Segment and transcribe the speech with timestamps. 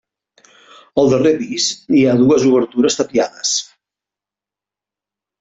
[1.01, 1.67] Al darrer pis
[1.97, 3.53] hi ha dues obertures tapiades.